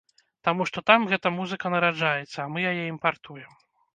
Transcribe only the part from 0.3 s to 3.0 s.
Таму што там гэта музыка нараджаецца, а мы яе